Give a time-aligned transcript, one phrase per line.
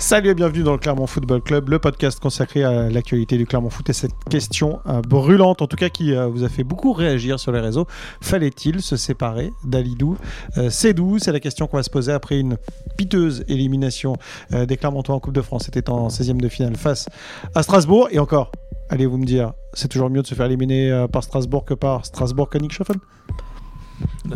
[0.00, 3.68] Salut et bienvenue dans le Clermont Football Club, le podcast consacré à l'actualité du Clermont
[3.68, 6.94] Foot et cette question euh, brûlante, en tout cas qui euh, vous a fait beaucoup
[6.94, 7.86] réagir sur les réseaux.
[8.22, 10.16] Fallait-il se séparer d'Alidou
[10.56, 12.56] euh, Cédou C'est la question qu'on va se poser après une
[12.96, 14.16] piteuse élimination
[14.54, 15.64] euh, des Clermontois en Coupe de France.
[15.66, 17.06] C'était en 16e de finale face
[17.54, 18.08] à Strasbourg.
[18.10, 18.52] Et encore,
[18.88, 22.96] allez-vous me dire, c'est toujours mieux de se faire éliminer par Strasbourg que par Strasbourg-Königshofen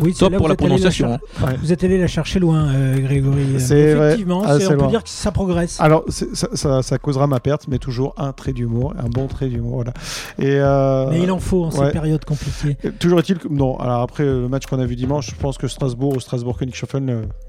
[0.01, 1.07] Oui, Top pour la prononciation.
[1.07, 1.55] cher- Ouais.
[1.61, 3.59] Vous êtes allé la chercher loin, euh, Grégory.
[3.59, 4.07] C'est vrai.
[4.07, 4.85] Effectivement, Ah, c'est- c'est on loin.
[4.85, 5.79] peut dire que ça progresse.
[5.79, 9.47] Alors, ça, ça- ça causera ma perte, mais toujours un trait d'humour, un bon trait
[9.47, 9.75] d'humour.
[9.75, 9.93] Voilà.
[10.39, 11.85] Et euh, Mais il en faut en ouais.
[11.87, 12.77] ces périodes compliquées.
[12.83, 13.47] Et Toujours est-il que.
[13.47, 16.19] Non, alors après euh, le match qu'on a vu dimanche, je pense que Strasbourg ou
[16.19, 17.05] Strasbourg-Königshofen,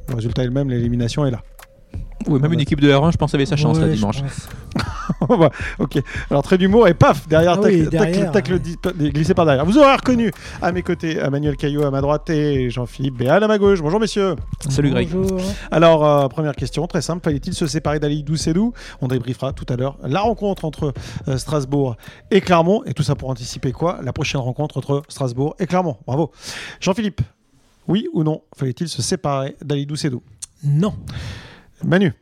[0.09, 1.41] le résultat est le même, l'élimination est là.
[2.29, 4.23] Oui, même une équipe de R1, je pense, avait sa chance là Ouais, je dimanche.
[5.79, 7.63] ok, alors trait d'humour et paf, derrière, Ah
[8.33, 8.93] tacle, oui, ouais.
[8.99, 9.65] di- glissé par derrière.
[9.65, 13.49] Vous aurez reconnu à mes côtés Emmanuel Caillot à ma droite et Jean-Philippe Béal à
[13.49, 13.81] ma gauche.
[13.81, 14.35] Bonjour messieurs.
[14.69, 15.09] Salut Greg.
[15.11, 15.41] Bonjour.
[15.71, 17.23] Alors, euh, première question, très simple.
[17.23, 18.73] Fallait-il se séparer d'Ali Doucedou?
[19.01, 20.93] On débriefera tout à l'heure la rencontre entre
[21.29, 21.97] euh, Strasbourg
[22.31, 22.83] et Clermont.
[22.87, 24.01] Et tout ça pour anticiper quoi?
[24.03, 25.97] La prochaine rencontre entre Strasbourg et Clermont.
[26.07, 26.33] Bravo.
[26.81, 27.21] Jean-Philippe,
[27.89, 30.23] oui ou non Fallait-il se séparer d'Ali Doucedou?
[30.65, 30.95] Non.
[31.85, 32.13] Manu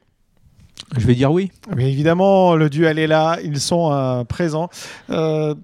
[0.96, 1.50] Je vais dire oui.
[1.74, 4.68] Mais évidemment, le duel est là, ils sont euh, présents.
[5.10, 5.54] Euh,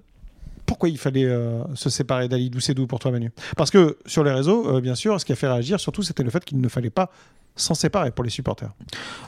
[0.65, 3.31] pourquoi il fallait euh, se séparer d'Ali Doucedou pour toi, Manu?
[3.57, 6.29] Parce que sur les réseaux, bien sûr, ce qui a fait réagir, surtout, c'était le
[6.29, 7.11] fait qu'il ne fallait pas
[7.55, 8.71] s'en séparer pour les supporters.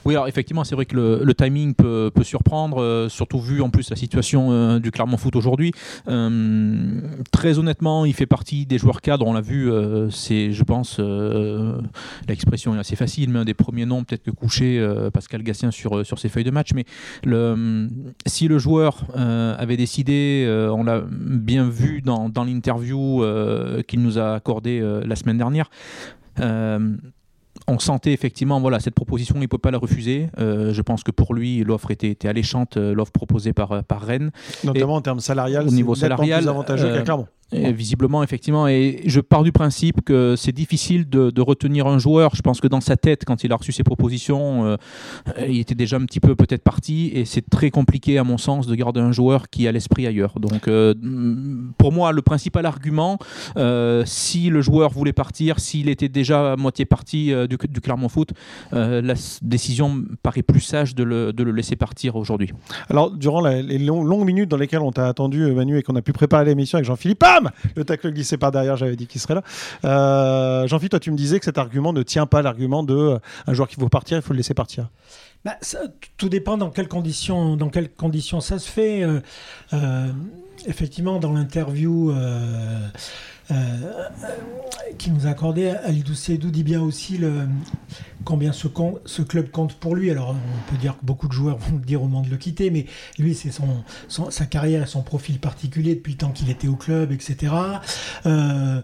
[0.05, 3.89] Oui, alors effectivement, c'est vrai que le, timing peut, surprendre, euh, surtout vu en plus
[3.89, 5.71] la situation euh, du Clermont Foot aujourd'hui.
[6.07, 7.01] Euh,
[7.31, 9.71] très honnêtement, il fait partie des joueurs cadres, on l'a vu,
[10.09, 10.99] c'est, je pense,
[12.27, 15.71] l'expression est assez facile, mais un des premiers noms, peut-être que couché euh, Pascal Gassien
[15.71, 16.69] sur, ses feuilles de match.
[16.73, 16.85] Mais
[18.25, 23.23] si le joueur avait décidé, on l'a bien vu dans, dans l'interview
[23.87, 25.69] qu'il nous a accordée la semaine dernière,
[27.67, 31.03] on sentait effectivement voilà cette proposition il ne peut pas la refuser Euh, je pense
[31.03, 34.31] que pour lui l'offre était, était alléchante euh, l'offre proposée par, par Rennes
[34.63, 37.27] Notamment en termes salarial, Au niveau salarial, plus avantageux euh, qu'à Clermont.
[37.51, 42.35] Visiblement, effectivement, et je pars du principe que c'est difficile de, retenir un joueur.
[42.35, 44.77] Je pense que dans sa tête, quand il a reçu ses propositions, euh,
[45.47, 48.65] il était déjà un petit peu peut-être parti, et c'est très compliqué, à mon sens,
[48.65, 50.39] de garder un joueur qui a l'esprit ailleurs.
[50.39, 50.93] Donc, euh,
[51.77, 53.17] pour moi, le principal argument,
[53.57, 58.31] euh, si le joueur voulait partir, s'il était déjà à moitié parti du, Clermont Foot,
[58.71, 62.51] la décision paraît plus sage de le, de le laisser partir aujourd'hui.
[62.89, 66.01] Alors, durant les long- longues minutes dans lesquelles on t'a attendu, Manu, et qu'on a
[66.01, 67.23] pu préparer l'émission avec Jean-Philippe,
[67.75, 69.43] Le tacle glissé par derrière, j'avais dit qu'il serait là.
[69.85, 73.19] Euh, Jean-Philippe, toi, tu me disais que cet argument ne tient pas l'argument de euh,
[73.47, 74.89] un joueur qui veut partir, il faut le laisser partir.
[75.45, 75.57] Bah,
[76.15, 79.03] tout dépend dans quelles conditions, dans quelles conditions ça se fait.
[79.03, 79.19] Euh,
[79.73, 80.07] euh,
[80.65, 82.13] effectivement, dans l'interview
[84.97, 87.19] qui nous a accordé, Alidou Seydou dit bien aussi
[88.23, 90.11] combien ce, club compte pour lui.
[90.11, 92.69] Alors, on peut dire que beaucoup de joueurs vont dire au moment de le quitter,
[92.69, 92.85] mais
[93.17, 93.51] lui, c'est
[94.07, 97.53] sa carrière et son profil particulier depuis le temps qu'il était au club, etc.
[98.25, 98.81] Euh,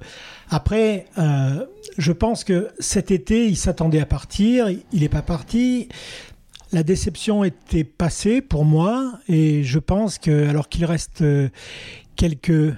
[0.49, 1.65] après, euh,
[1.97, 4.69] je pense que cet été, il s'attendait à partir.
[4.91, 5.89] Il n'est pas parti.
[6.71, 11.49] La déception était passée pour moi et je pense que alors qu'il reste euh,
[12.15, 12.75] quelques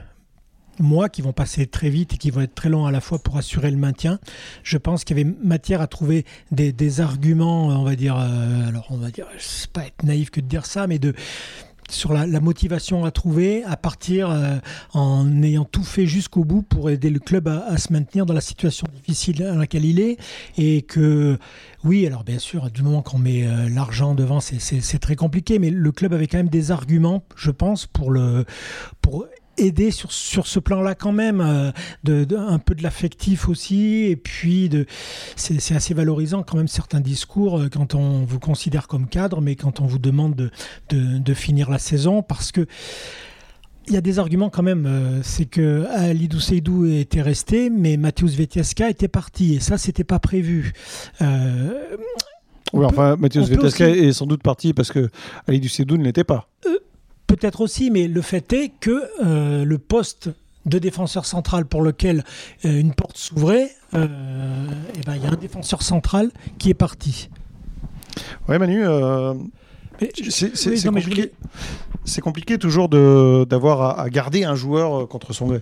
[0.82, 3.20] mois qui vont passer très vite et qui vont être très longs à la fois
[3.20, 4.20] pour assurer le maintien,
[4.64, 8.88] je pense qu'il y avait matière à trouver des, arguments, on va dire, euh, alors
[8.90, 11.14] on va dire, c'est pas être naïf que de dire ça, mais de
[11.92, 14.58] sur la, motivation à trouver à partir euh,
[14.94, 18.42] en ayant tout fait jusqu'au bout pour aider le club à, se maintenir dans la
[18.42, 20.18] situation difficile dans laquelle il est.
[20.58, 21.38] Et que
[21.84, 25.70] oui alors bien sûr du moment qu'on met euh, l'argent devant c'est très compliqué mais
[25.70, 28.46] le club avait quand même des arguments je pense pour le
[29.02, 29.26] pour
[29.62, 31.72] aider sur, sur ce plan-là quand même, euh,
[32.04, 34.86] de, de- un peu de l'affectif aussi, et puis de,
[35.36, 39.42] c'est, c'est assez valorisant quand même certains discours euh, quand on vous considère comme cadre,
[39.42, 40.50] mais quand on vous demande de,
[40.90, 42.66] de, de finir la saison, parce que
[43.88, 47.98] il y a des arguments quand même, euh, c'est que Alidou Seydou était resté, mais
[47.98, 50.74] Mateusz Vetieska était parti, et ça c'était pas prévu.
[51.22, 51.86] Euh,
[52.74, 55.10] Oui, enfin, peut Sveteska aussi- est sans doute parti parce que
[55.48, 56.48] Ali Ducedou ne l'était pas.
[57.32, 60.30] Peut-être aussi, mais le fait est que euh, le poste
[60.66, 62.26] de défenseur central pour lequel
[62.66, 64.08] euh, une porte s'ouvrait, euh,
[64.96, 66.30] eh ben, il y a un défenseur central
[66.60, 67.30] qui est parti.
[68.50, 69.34] Ouais, Manu, euh,
[70.30, 71.10] c'est oui, compliqué.
[71.10, 71.32] voulais-
[72.04, 75.62] C'est compliqué toujours de- d'avoir à, à garder un joueur contre son gré.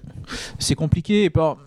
[0.57, 1.25] c'est compliqué.
[1.25, 1.57] et par-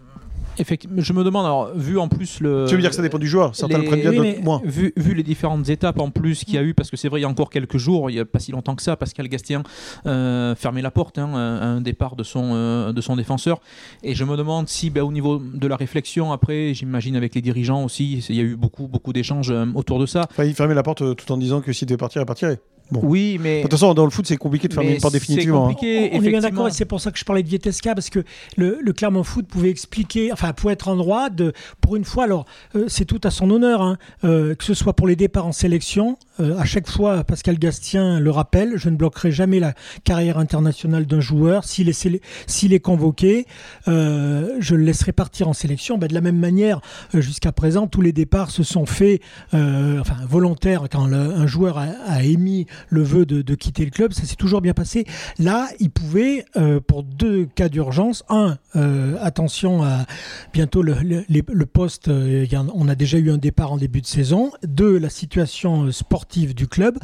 [0.58, 2.66] Effectivement, je me demande, alors, vu en plus le.
[2.69, 4.43] Tu veux dire que ça dépend du joueur Certains les- le prennent bien, oui, d'autres
[4.43, 4.60] moins.
[4.64, 7.20] Vu, vu les différentes étapes en plus qu'il y a eu, parce que c'est vrai,
[7.20, 9.28] il y a encore quelques jours, il n'y a pas si longtemps que ça, Pascal
[9.28, 9.62] Gastien
[10.06, 13.60] euh, fermait la porte hein, à un départ de son, euh, de son défenseur.
[14.02, 17.40] Et je me demande si, ben, au niveau de la réflexion, après, j'imagine avec les
[17.40, 20.26] dirigeants aussi, il y a eu beaucoup, beaucoup d'échanges euh, autour de ça.
[20.31, 22.58] Enfin, il fermait la porte euh, tout en disant que s'il devait partir, il partirait.
[22.93, 23.00] Bon.
[23.03, 23.59] Oui, mais.
[23.59, 25.67] De toute façon, dans le foot, c'est compliqué de fermer une porte c'est définitivement.
[25.67, 25.73] hein.
[25.73, 28.11] compliqué, On est bien d'accord, et c'est pour ça que je parlais de Vietesca, parce
[28.11, 28.23] que
[28.56, 32.25] le, le Clermont Foot pouvait expliquer, enfin, pouvait être en droit de, pour une fois,
[32.25, 32.44] alors,
[32.77, 35.53] euh, c'est tout à son honneur, hein, euh, que ce soit pour les départs en
[35.53, 39.75] sélection, euh, à chaque fois, Pascal Gastien le rappelle, je ne bloquerai jamais la
[40.05, 41.65] carrière internationale d'un joueur.
[41.65, 43.47] S'il est, s'il est convoqué,
[43.89, 45.99] euh, je le laisserai partir en sélection.
[45.99, 46.81] Ben, de la même manière,
[47.15, 49.21] jusqu'à présent, tous les départs se sont faits,
[49.55, 53.90] euh, enfin, volontaires, quand le- un joueur a, a émis le vœu de, quitter le
[53.90, 55.06] club, ça s'est toujours bien passé.
[55.38, 60.06] Là, il pouvait, euh, pour deux cas d'urgence, un, euh, attention à
[60.52, 64.52] bientôt le, poste, euh, on a déjà eu un départ en début de saison.
[64.62, 66.99] Deux, la situation sportive du club.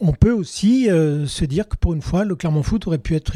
[0.00, 3.32] On peut aussi se dire que pour une fois, le Clermont Foot aurait pu être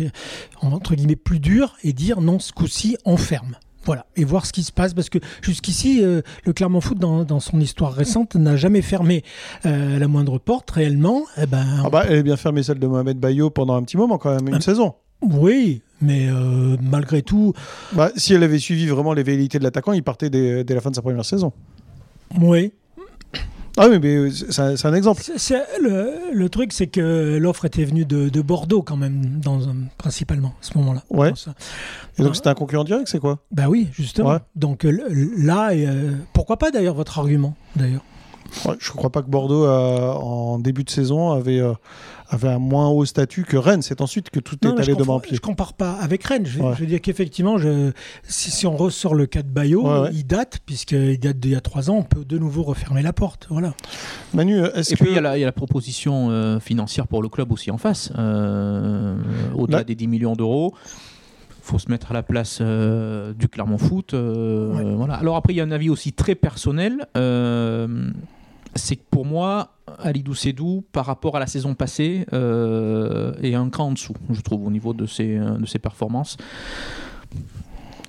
[0.61, 3.57] entre guillemets plus dur et dire non, ce coup-ci, on ferme.
[3.85, 7.25] Voilà, et voir ce qui se passe, parce que jusqu'ici, euh, le Clermont Foot, dans,
[7.25, 9.25] dans son histoire récente, n'a jamais fermé
[9.67, 11.23] euh, la moindre porte réellement.
[11.37, 13.97] Eh ben, Ah bah, elle est bien fermée celle de Mohamed Bayo pendant un petit
[13.97, 14.61] moment quand même, une Ah.
[14.61, 14.95] saison.
[15.21, 17.53] Oui, mais euh, malgré tout,
[17.93, 20.81] Bah, si elle avait suivi vraiment les velléités de l'attaquant, il partait dès, dès la
[20.81, 21.53] fin de sa première saison.
[22.41, 22.73] oui.
[23.79, 25.23] Ah oui, mais euh, c'est un, exemple.
[25.81, 29.61] Le, le truc, c'est que l'offre était venue de, de Bordeaux quand même, dans,
[29.97, 31.03] principalement, à ce moment-là.
[31.09, 31.33] Ouais.
[32.19, 33.39] Et donc c'était un concurrent direct, c'est quoi?
[33.51, 34.31] Bah oui, justement.
[34.33, 34.39] Ouais.
[34.57, 34.99] Donc euh,
[35.37, 38.03] là, euh, pourquoi pas d'ailleurs votre argument, d'ailleurs?
[38.67, 41.73] Ouais, Je crois pas que Bordeaux, euh, en début de saison, avait, euh,
[42.29, 43.83] avait un moins haut statut que Rennes.
[43.83, 45.37] C'est ensuite que tout Non, est allé je, de main en compare, pied.
[45.37, 46.47] je compare pas avec Rennes.
[46.47, 46.73] Je, Ouais.
[46.75, 47.57] je veux dire qu'effectivement,
[48.25, 50.11] si, si on ressort le cas de Bayo, Ouais, ouais.
[50.13, 53.13] il date, puisqu'il date d'il y a trois ans, on peut de nouveau refermer la
[53.13, 53.47] porte.
[53.51, 53.75] Voilà.
[54.35, 55.05] Manu, est-ce Et que...
[55.05, 57.53] puis il y, a la- il y a la proposition euh, financière pour le club
[57.53, 59.17] aussi en face, euh,
[59.57, 60.75] au-delà Là- des 10 millions d'euros.
[61.65, 64.15] faut se mettre à la place euh, du Clermont Foot.
[64.15, 64.97] euh, Ouais.
[64.97, 65.15] voilà.
[65.15, 67.07] Alors après, il y a un avis aussi très personnel.
[67.17, 68.11] euh,
[68.75, 73.69] c'est que pour moi, Alidou Sedou, par rapport à la saison passée, euh, est un
[73.69, 76.37] cran en dessous, je trouve, au niveau de ses, euh, de ses performances.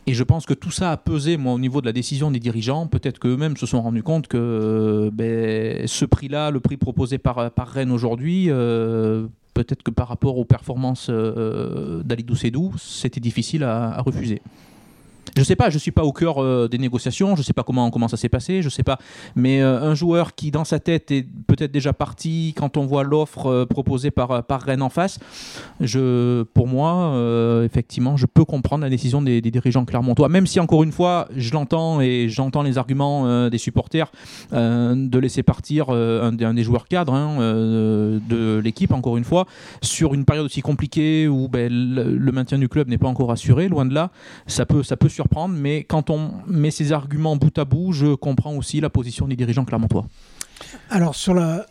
[0.05, 2.39] Et je pense que tout ça a pesé, moi, au niveau de la décision des
[2.39, 2.87] dirigeants.
[2.87, 7.91] Peut-être qu'eux-mêmes se sont rendus compte que ben, ce prix-là, le prix proposé par, Rennes
[7.91, 12.35] aujourd'hui, euh, peut-être que par rapport aux performances euh, d'Alidou
[12.77, 14.41] c'était difficile à refuser.
[15.35, 17.89] Je sais pas, je suis pas au cœur euh, des négociations, je sais pas comment,
[17.89, 18.99] comment ça s'est passé, je sais pas.
[19.35, 23.03] Mais euh, un joueur qui, dans sa tête, est peut-être déjà parti quand on voit
[23.03, 25.19] l'offre euh, proposée par, par Rennes en face,
[25.79, 27.13] je, pour moi,
[27.63, 31.27] effectivement, je peux comprendre la décision des, des dirigeants clermontois, même si, encore une fois,
[31.35, 34.11] je l'entends et j'entends les arguments des supporters
[34.51, 39.45] de laisser partir un, des- joueurs cadres hein, de l'équipe, encore une fois,
[39.81, 43.31] sur une période aussi compliquée où ben, le, le maintien du club n'est pas encore
[43.31, 44.11] assuré, loin de là,
[44.47, 48.15] ça peut, ça peut surprendre, mais quand on met ces arguments bout à bout, je
[48.15, 50.05] comprends aussi la position des dirigeants clermontois.
[50.89, 51.65] Alors sur la,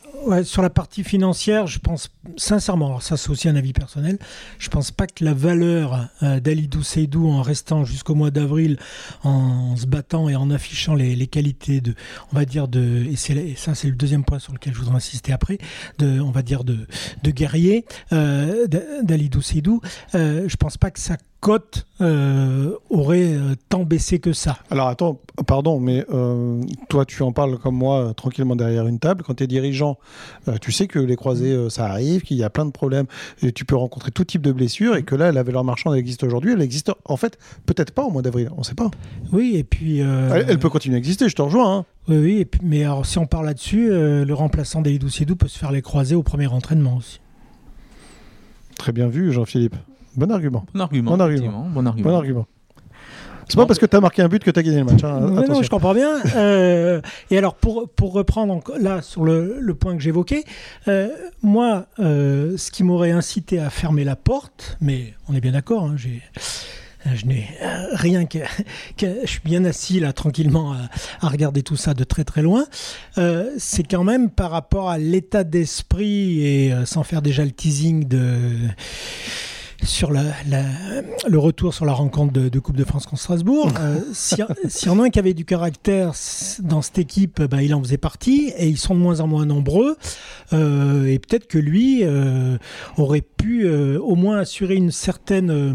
[0.44, 4.18] sur la partie financière, je pense sincèrement, alors ça c'est aussi un avis personnel,
[4.58, 8.78] je pense pas que la valeur euh, d'Alidou Seydou en restant jusqu'au mois d'avril,
[9.22, 11.94] en se battant et en affichant les, les qualités de,
[12.32, 13.16] on va dire de, et,
[13.56, 15.58] ça c'est le deuxième point sur lequel je voudrais insister après,
[15.98, 16.86] de, on va dire de,
[17.22, 18.66] de guerrier euh,
[19.02, 19.80] d'Alidou Seydou,
[20.14, 24.58] euh, je pense pas que sa cote euh, aurait euh, tant baissé que ça.
[24.70, 29.24] Alors attends, pardon, mais euh, toi tu en parles comme moi, tranquillement derrière une table.
[29.26, 29.98] Quand tu es dirigeant,
[30.46, 33.06] euh, tu sais que les croisés, ça arrive, qu'il y a plein de problèmes,
[33.42, 35.98] et tu peux rencontrer tout type de blessures, et que là, la valeur marchande elle
[35.98, 38.88] existe aujourd'hui, elle existe en fait peut-être pas au mois d'avril, on sait pas.
[39.32, 39.98] Oui, et puis...
[39.98, 41.78] Elle, elle peut continuer à exister, je te rejoins.
[41.78, 41.84] hein.
[42.06, 45.48] Oui, oui, et puis- mais alors si on parle là-dessus, le remplaçant d'Elidou Siedou peut
[45.48, 47.20] se faire les croisés au premier entraînement aussi.
[48.78, 49.74] Très bien vu, Jean-Philippe.
[50.16, 50.64] Bon argument.
[50.74, 51.10] Bon argument.
[51.12, 51.66] Bon argument.
[51.72, 52.08] Bon argument.
[52.10, 52.46] Bon argument.
[53.48, 55.02] C'est pas parce que tu as marqué un but que tu as gagné le match.
[55.04, 55.20] hein.
[55.48, 56.14] Non, je comprends bien.
[56.36, 57.00] Euh,
[57.30, 60.44] et alors, pour, pour reprendre là sur le, le point que j'évoquais,
[60.88, 61.08] euh,
[61.42, 65.84] moi, euh, ce qui m'aurait incité à fermer la porte, mais on est bien d'accord,
[65.84, 66.22] hein, j'ai.
[67.16, 67.48] Je n'ai
[67.94, 68.38] rien que,
[68.96, 70.78] que- Je suis bien assis là tranquillement à,
[71.20, 72.64] à regarder tout ça de très très loin.
[73.18, 77.50] Euh, c'est quand même par rapport à l'état d'esprit et euh, sans faire déjà le
[77.50, 78.38] teasing de
[79.84, 80.62] sur la, la-
[81.28, 83.68] le retour sur la rencontre de, de Coupe de France contre Strasbourg.
[83.80, 86.12] Euh, S'il s'il y en a un qui avait du caractère
[86.60, 89.44] dans cette équipe, bah, il en faisait partie et ils sont de moins en moins
[89.46, 89.96] nombreux.
[90.52, 92.58] Euh, et peut-être que lui euh,
[92.96, 95.74] aurait pu euh, au moins assurer une certaine, euh,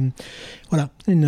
[0.69, 1.24] voilà, une,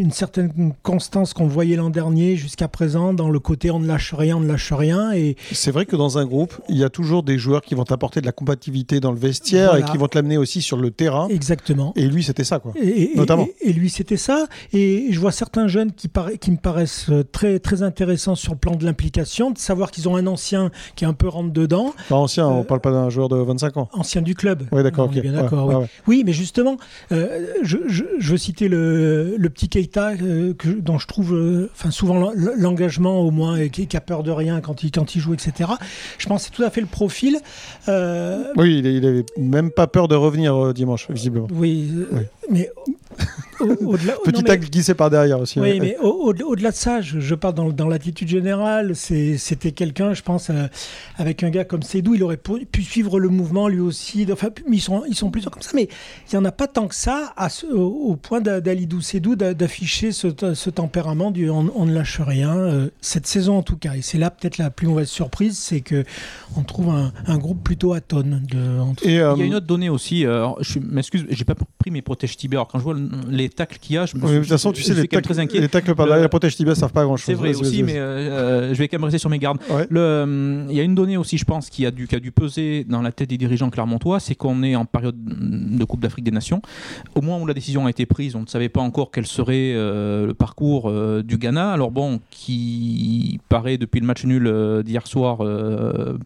[0.00, 4.12] une certaine constance qu'on voyait l'an dernier jusqu'à présent dans le côté on ne lâche
[4.14, 5.12] rien, on ne lâche rien.
[5.12, 7.90] Et c'est vrai que dans un groupe, il y a toujours des joueurs qui vont
[7.90, 9.86] apporter de la compatibilité dans le vestiaire Voilà.
[9.86, 11.28] et qui vont te l'amener aussi sur le terrain.
[11.28, 11.92] exactement.
[11.96, 12.72] Et lui, c'était ça, quoi.
[12.80, 13.46] Et, et- Notamment.
[13.62, 14.46] et- et lui, c'était ça.
[14.72, 18.58] Et je vois certains jeunes qui, paraît- qui me paraissent très, très intéressants sur le
[18.58, 21.92] plan de l'implication, de savoir qu'ils ont un ancien qui est un peu rentre dedans,
[22.00, 23.88] Enfin, ancien, on Euh, parle pas d'un joueur de 25 ans.
[23.92, 24.64] ancien du club.
[24.72, 25.80] Oui, d'accord, On est bien d'accord, ouais, oui.
[25.82, 25.88] ouais.
[26.06, 26.76] Oui, mais justement,
[27.12, 31.34] euh, je, je, je veux citer le, le petit Keita, euh, que, dont je trouve
[31.34, 34.82] euh, enfin, souvent l'en- l'engagement au moins, et qui, qui a peur de rien quand
[34.82, 35.70] il, quand il joue, etc.
[36.18, 37.38] Je pense que c'est tout à fait le profil.
[37.88, 41.48] Euh, Oui, il, il avait même pas peur de revenir dimanche, visiblement.
[41.52, 42.20] oui, Oui.
[42.50, 42.70] mais
[43.60, 44.14] au-delà.
[44.24, 45.60] Petit non, mais- tacle glissé par derrière aussi.
[45.60, 48.94] Oui, mais au- au- au-delà de ça, je, je parle dans, dans l'attitude générale.
[48.94, 50.66] c'est- C'était quelqu'un, je pense, euh,
[51.16, 54.26] avec un gars comme Sédou, il aurait pu, pu suivre le mouvement lui aussi.
[54.32, 56.88] Enfin, ils sont, ils sont plutôt comme ça, mais il n'y en a pas tant
[56.88, 61.30] que ça à ce- au, au point d'a- d'Alidou Sédou d'a- d'afficher ce, ce tempérament
[61.30, 63.94] du on, on ne lâche rien, euh, cette saison en tout cas.
[63.94, 66.04] Et c'est là peut-être la plus mauvaise surprise, c'est que
[66.56, 68.42] on trouve un, un groupe plutôt atone.
[68.50, 70.26] De, euh, Il y a une autre donnée aussi.
[70.26, 72.36] euh, je m'excuse, j'ai pas pris mes protèges.
[72.52, 73.08] Alors quand je vois le-
[73.44, 74.92] les tacles qu'il y a, je me oui, suis- de toute façon, tu je sais,
[74.92, 75.60] suis les tacles, très inquiet.
[75.60, 77.26] les tacles par derrière la protège tibia servent pas grand chose.
[77.26, 79.58] C'est vrai aussi, mais euh, je vais quand même rester sur mes gardes.
[79.70, 82.84] Il y a une donnée aussi, je pense, qui a, dû, qui a dû peser
[82.84, 86.30] dans la tête des dirigeants clermontois, c'est qu'on est en période de Coupe d'Afrique des
[86.30, 86.60] Nations.
[87.14, 89.72] Au moment où la décision a été prise, on ne savait pas encore quel serait
[89.74, 91.72] euh, le parcours euh, du Ghana.
[91.72, 95.38] Alors bon, qui paraît depuis le match nul euh, d'hier soir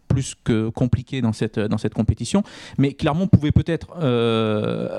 [0.07, 2.43] plus que compliqué dans cette, dans cette compétition.
[2.77, 3.87] Mais Clermont pouvait peut-être,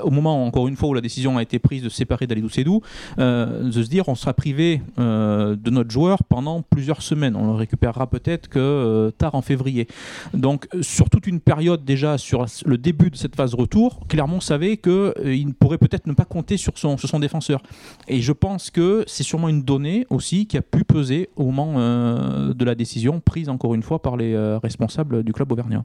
[0.05, 2.83] au moment encore une fois où la décision a été prise de séparer Dalidou
[3.19, 7.37] euh, de se dire on sera privé euh, de notre joueur pendant plusieurs semaines.
[7.37, 9.87] On le récupérera peut-être que euh, tard en février.
[10.35, 14.41] Donc euh, sur toute une période déjà, sur le début de cette phase retour, Clermont
[14.41, 17.63] savait qu'il pourrait peut-être ne pas compter sur son, sur son défenseur.
[18.09, 21.75] Et je pense que c'est sûrement une donnée aussi qui a pu peser au moment
[21.79, 25.85] de la décision prise encore une fois par les responsables du club auvergnat.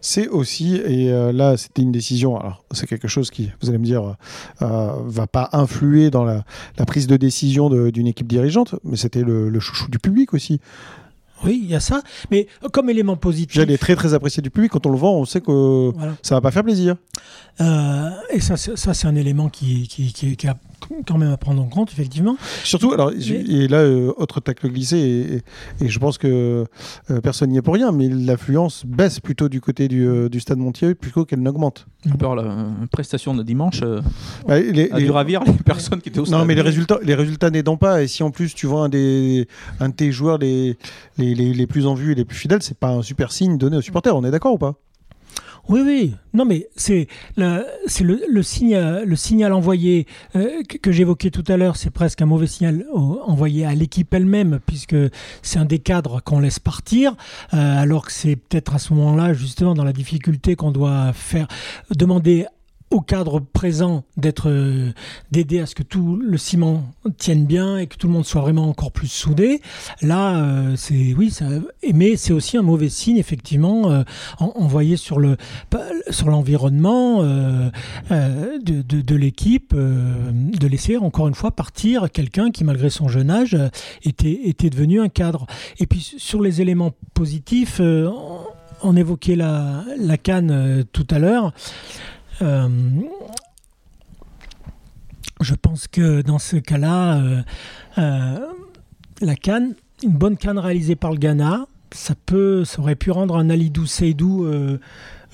[0.00, 3.84] C'est aussi, et là c'était une décision, alors c'est quelque chose qui, vous allez me
[3.84, 4.16] dire,
[4.60, 6.44] va pas influer dans la,
[6.78, 10.60] la prise de décision d'une équipe dirigeante, mais c'était le, le chouchou du public aussi.
[11.44, 12.00] Oui, il y a ça.
[12.30, 13.60] Mais comme élément positif.
[13.62, 16.14] Il est très très apprécié du public, quand on le vend, on sait que Voilà.
[16.22, 16.96] ça va pas faire plaisir.
[17.60, 20.56] Euh, et ça, c'est- ça c'est un élément qui, qui, qui, qui a
[21.06, 22.36] quand même à prendre en compte, effectivement.
[22.64, 26.64] Surtout, alors, Mais- et là, euh, autre tacle glissé, et, et- et je pense que
[27.10, 30.40] euh, personne n'y est pour rien, mais l'affluence baisse plutôt du côté du, euh, du
[30.40, 31.86] stade Montier plutôt qu'elle n'augmente.
[32.20, 34.00] Alors, la euh, prestation de dimanche euh,
[34.46, 36.38] Bah, les- a les- dû ravir les personnes qui étaient au stade.
[36.38, 38.88] Non, mais les résultats, les résultats n'aidant pas, et si en plus tu vois un,
[38.88, 39.48] des,
[39.80, 40.76] un de tes joueurs les,
[41.18, 43.58] les, les, les plus en vue et les plus fidèles, c'est pas un super signe
[43.58, 44.74] donné aux supporters, on est d'accord ou pas?
[45.68, 46.14] Oui, oui.
[46.34, 47.06] Non, mais c'est
[47.36, 50.06] le, signal envoyé
[50.36, 51.76] euh, que, que j'évoquais tout à l'heure.
[51.76, 54.96] C'est presque un mauvais signal au- envoyé à l'équipe elle-même, puisque
[55.42, 57.16] c'est un des cadres qu'on laisse partir,
[57.54, 61.48] euh, alors que c'est peut-être à ce moment-là, justement, dans la difficulté qu'on doit faire
[61.90, 62.46] demander
[62.90, 64.92] au cadre présent d'être euh,
[65.32, 66.84] d'aider à ce que tout le ciment
[67.18, 69.60] tienne bien et que tout le monde soit vraiment encore plus soudé.
[70.00, 71.46] Là, euh, c'est oui, ça,
[71.92, 74.02] mais c'est aussi un mauvais signe effectivement euh,
[74.38, 75.36] en- envoyé sur le
[76.10, 83.30] sur l'environnement de, l'équipe de laisser encore une fois partir quelqu'un qui malgré son jeune
[83.30, 83.56] âge
[84.04, 85.46] était était devenu un cadre.
[85.78, 91.52] Et puis sur les éléments positifs, on, évoquait la canne tout à l'heure.
[92.42, 92.68] Euh,
[95.40, 97.42] je pense que dans ce cas-là, euh,
[97.98, 98.38] euh,
[99.20, 103.36] la canne, une bonne canne réalisée par le Ghana, ça peut, ça aurait pu rendre
[103.36, 104.48] un Alidou Seydou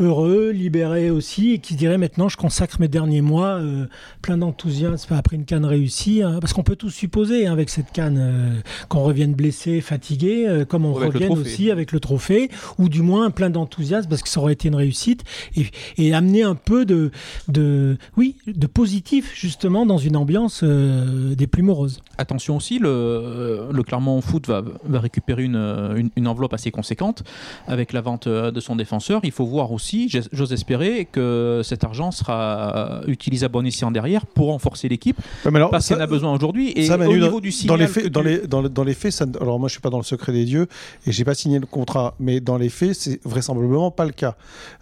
[0.00, 3.86] heureux, libéré aussi, et qui dirait maintenant je consacre mes derniers mois euh,
[4.22, 7.92] plein d'enthousiasme après une canne réussie, hein, parce qu'on peut tous supposer hein, avec cette
[7.92, 12.50] canne euh, qu'on revienne blessé, fatigué, euh, comme on avec revienne aussi avec le trophée,
[12.78, 15.24] ou du moins plein d'enthousiasme parce que ça aurait été une réussite,
[15.56, 15.66] et,
[15.98, 17.10] et amener un peu de,
[17.48, 22.00] de, oui, de positif justement dans une ambiance euh, des plus moroses.
[22.18, 25.56] Attention aussi, le, le Clermont Foot va, va récupérer une,
[25.96, 27.22] une, une enveloppe assez conséquente
[27.66, 29.20] avec la vente de son défenseur.
[29.24, 29.89] Il faut voir aussi,
[30.32, 35.50] j'ose espérer, que cet argent sera utilisé à bon escient derrière pour renforcer l'équipe Ouais,
[35.70, 36.72] parce en a besoin aujourd'hui.
[36.76, 38.38] Et ça, au Manu, niveau dans, du dans signal les que faits, tu- dans les,
[38.46, 40.32] dans, le- dans les faits, ça ne- alors moi je suis pas dans le secret
[40.32, 40.66] des dieux
[41.06, 44.36] et j'ai pas signé le contrat, mais dans les faits, c'est vraisemblablement pas le cas.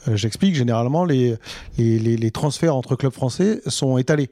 [0.09, 1.37] Euh, J'explique, généralement les,
[1.79, 4.31] les, les- les transferts entre clubs français sont étalés,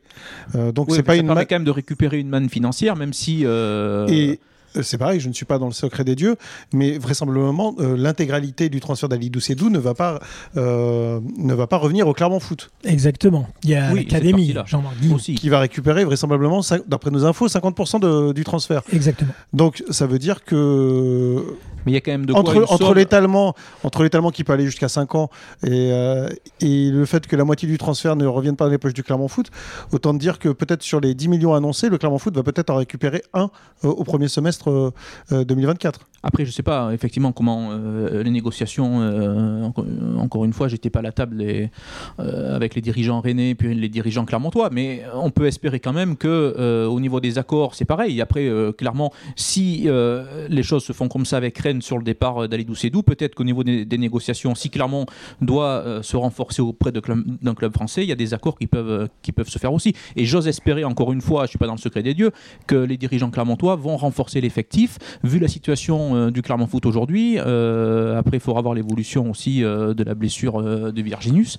[0.55, 2.97] Euh, donc Oui, c'est pas ça une permet quand même de récupérer une manne financière,
[2.97, 3.43] même si.
[3.45, 4.37] euh, et euh,
[4.83, 6.37] c'est pareil, je ne suis pas dans le secret des dieux,
[6.73, 10.21] mais vraisemblablement, euh, l'intégralité du transfert d'Ali Doucedou ne va pas
[10.57, 12.71] euh, ne va pas revenir au Clermont Foot.
[12.85, 13.49] Exactement.
[13.65, 14.55] Il y a Oui, l'académie.
[14.67, 14.95] Jean-Marc.
[15.15, 15.35] Aussi.
[15.35, 18.83] Qui va récupérer vraisemblablement, d'après nos infos, 50% de- du transfert.
[18.93, 19.33] Exactement.
[19.53, 21.45] Donc ça veut dire que
[21.85, 22.41] Mais il y a quand même de quoi
[22.73, 23.55] entre, l'étalement
[23.85, 25.31] entre l'étalement qui peut aller jusqu'à 5 ans
[25.65, 26.29] et, euh,
[26.61, 29.03] et le fait que la moitié du transfert ne revienne pas dans les poches du
[29.03, 29.51] Clermont Foot,
[29.93, 32.77] autant dire que peut-être sur les 10 millions annoncés, le Clermont Foot va peut-être en
[32.77, 33.51] récupérer un
[33.85, 36.01] euh, au premier semestre euh, euh, 2024.
[36.23, 39.01] Après, je sais pas effectivement comment euh, les négociations.
[39.01, 39.85] euh, encore,
[40.19, 43.89] encore une fois, j'étais pas à la table euh, avec les dirigeants rennais puis les
[43.89, 47.85] dirigeants clermontois, mais on peut espérer quand même que euh, au niveau des accords, c'est
[47.85, 48.21] pareil.
[48.21, 52.05] Après, euh, clairement, si euh, les choses se font comme ça avec Rennes sur le
[52.05, 55.07] départ d'Alidou Sedou, peut-être qu'au niveau des, négociations, si Clermont
[55.41, 58.91] doit euh, se renforcer auprès d'un club français, il y a des accords qui peuvent
[58.91, 59.95] euh, qui peuvent se faire aussi.
[60.17, 62.31] Et j'ose espérer encore une fois, je suis pas dans le secret des dieux,
[62.67, 67.39] que les dirigeants clermontois vont renforcer l'effectif vu la situation euh, du Clermont Foot aujourd'hui.
[67.39, 71.57] euh, après, il faudra voir l'évolution aussi euh, de la blessure euh, de Virginus.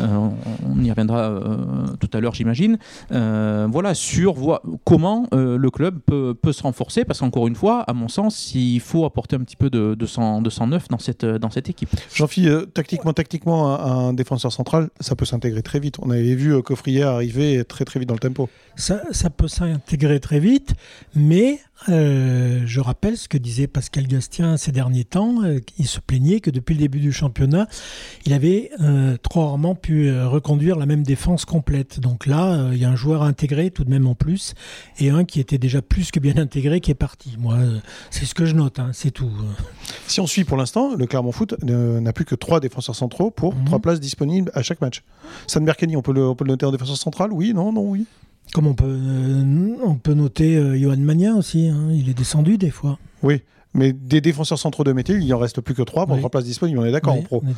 [0.00, 0.32] Euh, on,
[0.70, 1.56] on y reviendra euh,
[1.98, 2.78] tout à l'heure, j'imagine.
[3.12, 7.80] Euh, voilà, sur comment euh, le club peut, peut se renforcer, parce qu'encore une fois,
[7.82, 10.88] à mon sens, il faut apporter un petit peu de, de, sang, de sang neuf
[10.88, 11.90] dans cette, dans cette équipe.
[12.14, 15.96] Jean-Philippe, euh, tactiquement, tactiquement, un, un défenseur central, ça peut s'intégrer très vite.
[16.02, 18.48] On avait vu euh, Coffrier arriver très très vite dans le tempo.
[18.76, 20.74] Ça, ça peut s'intégrer très vite,
[21.14, 21.58] mais
[21.88, 25.42] euh, je rappelle ce que disait Pascal Gastien ces derniers temps.
[25.44, 27.68] euh, il se plaignait que depuis le début du championnat,
[28.26, 32.00] il avait euh, trop rarement pu euh, reconduire la même défense complète.
[32.00, 34.54] Donc là, il y a un joueur intégré tout de même en plus,
[34.98, 37.36] et un qui était déjà plus que bien intégré qui est parti.
[37.38, 37.58] Moi,
[38.10, 39.30] c'est ce que je note, hein, c'est tout.
[40.06, 43.54] Si on suit pour l'instant, le Clermont Foot n'a plus que trois défenseurs centraux pour
[43.54, 43.64] Mhm.
[43.64, 45.02] trois places disponibles à chaque match.
[45.46, 47.32] San Berkeni, on peut le, on peut le noter en défenseur central?
[47.32, 48.04] Oui, non, non, oui.
[48.54, 52.56] Comme on peut, euh, on peut noter euh, Johan Magnin aussi, hein, il est descendu
[52.58, 52.98] des fois.
[53.22, 53.42] Oui.
[53.74, 56.20] Mais des défenseurs centraux de métier, il en reste plus que trois pour Oui.
[56.22, 56.78] trois places disponibles.
[56.78, 57.42] On est d'accord Oui, en pro.
[57.44, 57.52] oui.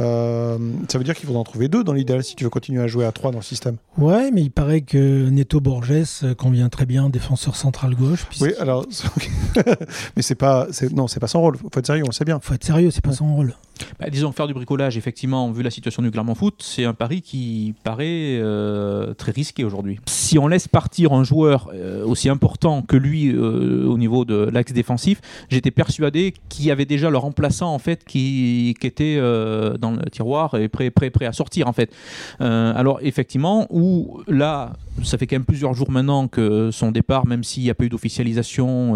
[0.00, 0.58] Euh,
[0.90, 2.88] ça veut dire qu'il faudra en trouver deux dans l'idéal si tu veux continuer à
[2.88, 3.76] jouer à trois dans le système.
[3.96, 8.26] Ouais, mais il paraît que Neto Borges convient très bien défenseur central gauche.
[8.28, 8.84] puisque- Oui, alors,
[10.16, 11.56] mais c'est pas, c'est- non, c'est pas son rôle.
[11.56, 12.40] Faut être sérieux, on le sait bien.
[12.40, 13.54] Faut être sérieux, c'est pas son rôle.
[14.00, 17.22] Bah, disons faire du bricolage, effectivement, vu la situation du Clermont Foot, c'est un pari
[17.22, 19.98] qui paraît euh, très risqué aujourd'hui.
[20.06, 24.48] Si on laisse partir un joueur euh, aussi important que lui euh, au niveau de
[24.52, 25.20] l'axe défensif,
[25.50, 30.10] j'étais persuadé qu'il y avait déjà le remplaçant en fait qui, qui était dans le
[30.10, 31.92] tiroir et prêt, prêt, prêt à sortir en fait.
[32.40, 37.44] Alors effectivement, où là, ça fait quand même plusieurs jours maintenant que son départ, même
[37.44, 38.92] s'il n'y a pas eu d'officialisation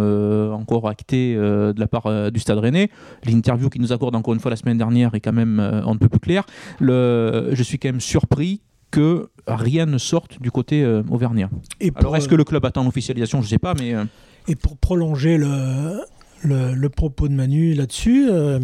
[0.53, 2.90] encore actée de la part du Stade Rennais,
[3.25, 5.96] l'interview qu'il nous accorde encore une fois la semaine dernière est quand même euh, un
[5.96, 6.44] peu plus claire.
[6.80, 8.60] Le, je suis quand même surpris
[8.90, 11.50] que rien ne sorte du côté euh, auvergnat.
[11.80, 13.40] Et Alors est-ce que le club attend l'officialisation?
[13.40, 14.04] Je ne sais pas, mais euh,
[14.48, 16.00] et pour prolonger le,
[16.42, 18.60] le, le propos de Manu là-dessus, euh,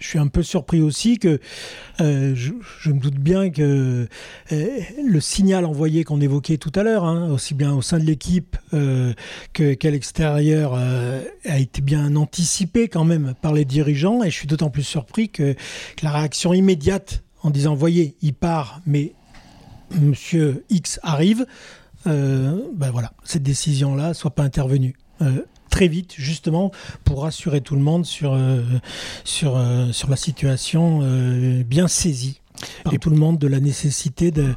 [0.00, 1.38] je suis un peu surpris aussi que
[2.00, 4.08] euh, je, me doute bien que
[4.50, 8.04] euh, le signal envoyé qu'on évoquait tout à l'heure, hein, aussi bien au sein de
[8.04, 9.12] l'équipe euh,
[9.52, 14.22] qu'à l'extérieur, a été bien anticipé quand même par les dirigeants.
[14.24, 15.54] Et je suis d'autant plus surpris que,
[16.02, 19.12] la réaction immédiate en disant voyez, il part, mais
[20.00, 21.46] Monsieur X arrive.
[22.06, 24.94] ben voilà, cette décision-là soit pas intervenue.
[25.70, 26.72] Très vite, justement,
[27.04, 28.62] pour rassurer tout le monde sur, euh,
[29.24, 32.39] sur, euh, sur la situation euh, bien saisie
[32.84, 34.54] par Et- tout le monde de la nécessité de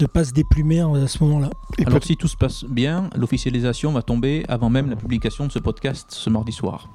[0.00, 1.50] ne pas se déplumer à ce moment-là.
[1.78, 5.52] Et alors si tout se passe bien, l'officialisation va tomber avant même la publication de
[5.52, 6.88] ce podcast ce mardi soir.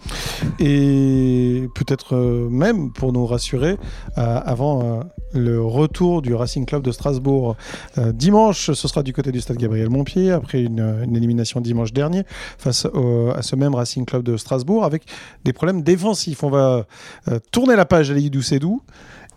[0.59, 3.77] Et peut-être euh, même pour nous rassurer,
[4.17, 7.55] euh, avant euh, le retour du Racing Club de Strasbourg
[7.97, 11.93] euh, dimanche, ce sera du côté du stade Gabriel Montpied, après une, une élimination dimanche
[11.93, 12.23] dernier
[12.57, 15.03] face au- à ce même Racing Club de Strasbourg, avec
[15.43, 16.43] des problèmes défensifs.
[16.43, 16.85] On va
[17.27, 18.81] euh, tourner la page à l'Idou Sédou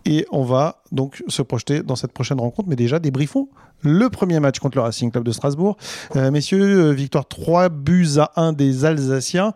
[0.06, 3.48] et on va donc se projeter dans cette prochaine rencontre, mais déjà débriefons
[3.82, 5.76] le premier match contre le Racing Club de Strasbourg.
[6.16, 9.52] Euh, messieurs, euh, victoire 3 buts à 1 des Alsaciens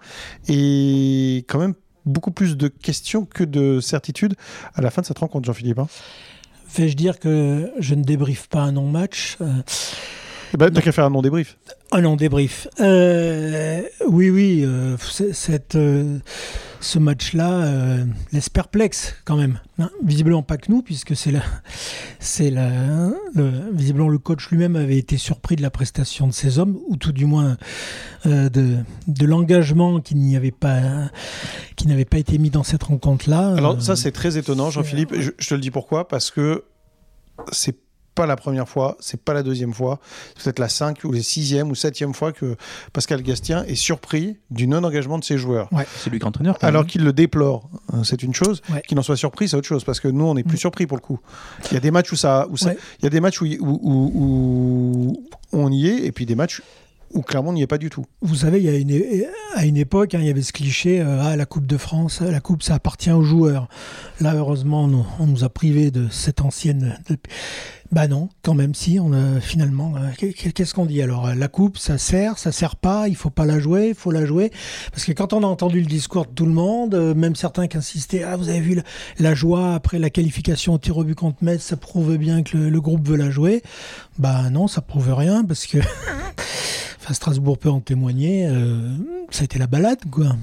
[0.49, 4.35] et quand même beaucoup plus de questions que de certitudes
[4.75, 5.79] à la fin de cette rencontre, Jean-Philippe.
[5.79, 5.89] hein.
[6.77, 9.47] Vais-je dire que je ne débriefe pas un non-match Euh,
[10.53, 11.57] Eh ben, T'as qu'à faire un non-débrief.
[11.93, 12.69] Un non-débrief.
[12.81, 14.97] Euh, oui, oui, euh,
[15.33, 16.19] cette, euh,
[16.81, 19.59] ce match-là euh, laisse perplexe quand même.
[19.79, 19.91] hein.
[20.05, 21.43] Visiblement pas que nous, puisque c'est la,
[22.21, 26.33] c'est la, hein, le, visiblement le coach lui-même avait été surpris de la prestation de
[26.33, 27.57] ces hommes, ou tout du moins
[28.27, 31.11] euh, de, de l'engagement qui n'y avait pas,
[31.77, 33.55] qui n'avait pas été mis dans cette rencontre-là.
[33.55, 35.15] Alors Euh, ça, c'est très étonnant, Jean-Philippe.
[35.19, 36.07] Je, je te le dis pourquoi?
[36.09, 36.65] Parce que
[37.53, 37.77] c'est
[38.19, 40.01] pas la première fois, c'est pas la deuxième fois,
[40.35, 42.57] c'est peut-être la cinquième ou la sixième ou septième fois que
[42.93, 45.71] Pascal Gastien est surpris du non-engagement de ses joueurs.
[46.03, 46.59] C'est lui qui entraîneur.
[46.61, 48.61] Alors qu'il le déplore, hein, c'est une chose.
[48.89, 50.67] Qu'il en soit surpris, c'est autre chose, parce que nous, on est plus mm.
[50.67, 51.21] surpris pour le coup.
[51.71, 55.25] Il y a des matchs où ça, où il y a des matchs où, où
[55.53, 56.61] on y est, et puis des matchs
[57.13, 58.05] où clairement on n'y est pas du tout.
[58.21, 61.01] Vous savez, il y a une, à une époque, hein, il y avait ce cliché
[61.01, 63.69] euh, ah, la Coupe de France, la Coupe, ça appartient aux joueurs.
[64.21, 66.99] Là, heureusement, on nous a privés de cette ancienne.
[67.91, 69.01] Bah non, quand même, si.
[69.01, 69.95] On a finalement.
[69.97, 73.09] Euh, qu'est-ce qu'on dit alors La Coupe, ça sert, ça sert pas.
[73.09, 74.53] Il faut pas la jouer, il faut la jouer.
[74.93, 77.67] Parce que quand on a entendu le discours de tout le monde, euh, même certains
[77.67, 78.83] qui insistaient ah vous avez vu
[79.19, 82.59] la, joie après la qualification au tir au but contre Metz, ça prouve bien que
[82.59, 83.63] le, le groupe veut la jouer.
[84.19, 85.79] Bah non, ça prouve rien parce que.
[87.15, 88.97] Strasbourg peut en témoigner, euh,
[89.31, 90.37] ça a été la balade, quoi.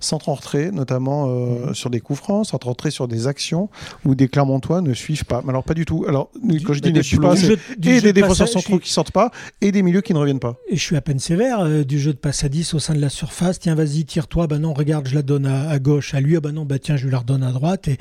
[0.00, 3.70] Centre en retrait, notamment euh, sur des coups francs, centre en retrait sur des actions
[4.04, 5.42] où des Clermontois ne suivent pas.
[5.44, 6.04] Mais alors, pas du tout.
[6.08, 6.30] Alors,
[6.64, 9.72] quand je dis ne suivent pas, c'est et des défenseurs centraux qui sortent pas et
[9.72, 10.56] des milieux qui ne reviennent pas.
[10.68, 12.94] Et je suis à peine sévère euh, du jeu de passe à 10 au sein
[12.94, 13.58] de la surface.
[13.58, 14.46] Tiens, vas-y, tire-toi.
[14.46, 16.36] Bah non, regarde, je la donne à, gauche à lui.
[16.36, 17.88] Ah bah non, bah tiens, je lui la redonne à droite.
[17.88, 17.98] Et,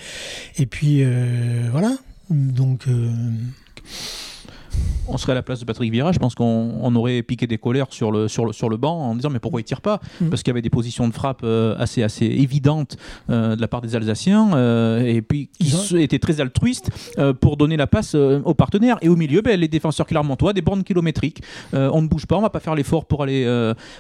[0.58, 1.04] et puis,
[1.72, 1.96] voilà.
[2.30, 2.88] Donc
[5.08, 7.88] on serait à la place de Patrick Vieira, je pense qu'on aurait piqué des colères
[7.90, 10.00] sur le, sur le, sur le banc en disant mais pourquoi il tire pas?
[10.22, 10.30] Mm.
[10.30, 12.98] Parce qu'il y avait des positions de frappe euh, assez, assez évidentes
[13.30, 16.90] euh, de la part des Alsaciens euh, et puis qui étaient très altruistes
[17.40, 18.98] pour donner la passe aux partenaires.
[19.02, 21.42] Et au milieu, ben, les défenseurs clermontois, des bornes kilométriques.
[21.74, 23.46] on ne bouge pas, on va pas faire l'effort pour aller.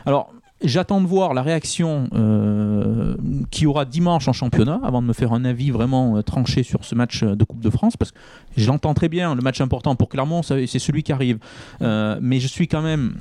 [0.05, 0.31] alors
[0.63, 3.15] J'attends de voir la réaction euh,
[3.51, 6.85] qui aura dimanche en championnat avant de me faire un avis vraiment euh, tranché sur
[6.85, 8.19] ce match de Coupe de France parce que
[8.55, 9.35] je l'entends très bien.
[9.35, 11.39] Le match important pour Clermont, c'est celui qui arrive.
[11.81, 13.15] Euh, mais je suis quand même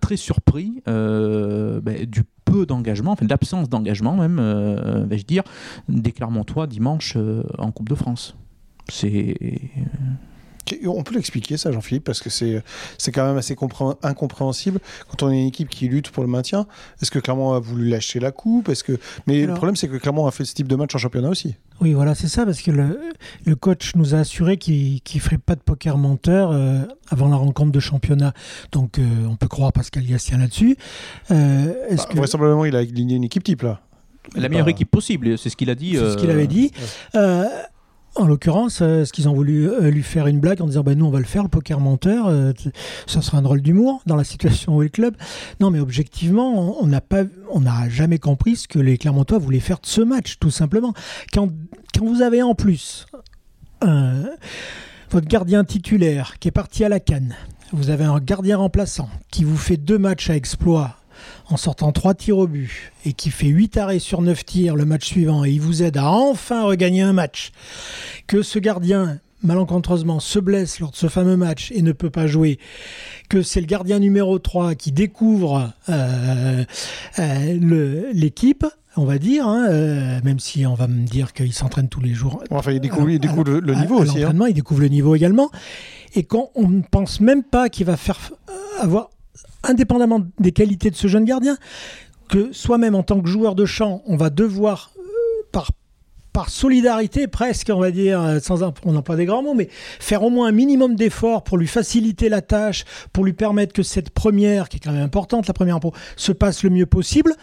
[0.00, 5.42] très surpris ben, du peu d'engagement, enfin de l'absence d'engagement même, vais-je dire,
[5.88, 7.16] des Clermontois dimanche
[7.58, 8.36] en Coupe de France.
[8.88, 9.36] C'est
[10.86, 12.62] on peut l'expliquer ça, Jean-Philippe, parce que c'est
[12.98, 13.56] c'est quand même assez
[14.02, 16.66] incompréhensible quand on est une équipe qui lutte pour le maintien.
[17.00, 18.68] Est-ce que Clermont a voulu lâcher la coupe?
[18.68, 20.98] Est-ce que mais le problème c'est que Clermont a fait ce type de match en
[20.98, 21.56] championnat aussi.
[21.80, 22.98] Oui, voilà, c'est ça, parce que le,
[23.44, 27.36] le, coach nous a assuré qu'il ne ferait pas de poker menteur euh, avant la
[27.36, 28.32] rencontre de championnat.
[28.72, 30.78] Donc, euh, on peut croire Pascal Gastien là-dessus.
[31.30, 32.16] Euh, bah, que...
[32.16, 33.80] Vraisemblablement, il a aligné une équipe type là.
[34.34, 35.94] La meilleure équipe possible, c'est ce qu'il a dit.
[35.94, 36.72] C'est ce qu'il avait dit.
[38.16, 40.94] En l'occurrence, euh, est-ce qu'ils ont voulu euh, lui faire une blague en disant bah,
[40.94, 42.52] nous on va le faire, le poker menteur, euh,
[43.06, 45.16] ça sera un drôle d'humour dans la situation où est le club
[45.60, 46.86] Non, mais objectivement, on
[47.60, 50.94] n'a jamais compris ce que les Clermontois voulaient faire de ce match, tout simplement.
[51.32, 51.50] Quand,
[51.94, 53.06] quand vous avez en plus
[53.82, 57.36] votre gardien titulaire qui est parti à la canne,
[57.72, 60.96] vous avez un gardien remplaçant qui vous fait deux matchs à exploit
[61.48, 64.84] en sortant 3 tirs au but et qui fait 8 arrêts sur 9 tirs le
[64.84, 67.52] match suivant et il vous aide à enfin regagner un match,
[68.26, 72.26] que ce gardien malencontreusement se blesse lors de ce fameux match et ne peut pas
[72.26, 72.58] jouer,
[73.28, 76.64] que c'est le gardien numéro 3 qui découvre euh,
[77.18, 81.88] euh, l'équipe, on va dire, hein, euh, même si on va me dire qu'il s'entraîne
[81.88, 82.42] tous les jours.
[82.50, 84.22] Enfin, il découvre, il découvre le, niveau aussi.
[84.22, 84.34] Hein.
[84.48, 85.50] Il découvre le niveau également.
[86.14, 88.18] Et quand on ne pense même pas qu'il va faire
[88.80, 89.10] avoir
[89.62, 91.56] indépendamment des qualités de ce jeune gardien,
[92.28, 95.02] que soi-même en tant que joueur de champ, on va devoir, euh,
[95.52, 95.70] par,
[96.32, 99.68] par solidarité presque, on va dire, euh, sans on n'emploie des grands mots, mais
[100.00, 103.82] faire au moins un minimum d'efforts pour lui faciliter la tâche, pour lui permettre que
[103.82, 107.34] cette première, qui est quand même importante, la première impôt, se passe le mieux possible.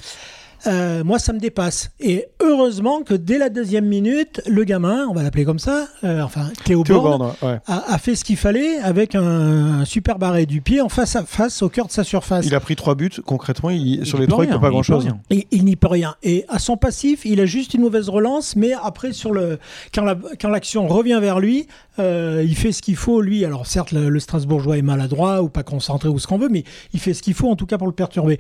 [0.67, 1.91] Euh, moi, ça me dépasse.
[1.99, 6.21] Et heureusement que dès la deuxième minute, le gamin, on va l'appeler comme ça, euh,
[6.21, 7.33] enfin Théo, Borne,
[7.67, 11.61] a, fait ce qu'il fallait avec un, super barré du pied en face à face
[11.61, 12.45] au cœur de sa surface.
[12.45, 13.11] Il a pris trois buts.
[13.25, 13.69] Concrètement,
[14.03, 15.07] sur les trois, il ne peut pas grand-chose.
[15.29, 16.15] Il, n'y peut rien.
[16.23, 19.59] Et à son passif, il a juste une mauvaise relance, mais après, sur le,
[19.93, 21.67] quand l'action revient vers lui,
[21.99, 23.45] euh, il fait ce qu'il faut, lui.
[23.45, 26.99] Alors certes, le, Strasbourgeois est maladroit ou pas concentré ou ce qu'on veut, mais il
[26.99, 28.39] fait ce qu'il faut en tout cas pour le perturber.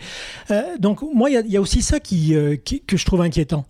[0.79, 3.65] donc moi, il y, y, a aussi ça qui euh, que je trouve inquiétant.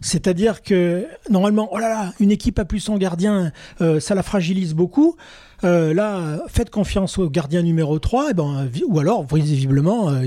[0.00, 4.22] C'est-à-dire que normalement, oh là là, une équipe à plus son gardien, euh, ça la
[4.22, 5.16] fragilise beaucoup.
[5.64, 10.24] Euh, là, faites confiance au gardien numéro 3, et eh ben, ou alors, visiblement, euh,